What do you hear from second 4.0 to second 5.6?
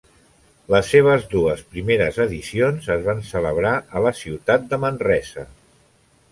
a la ciutat de Manresa.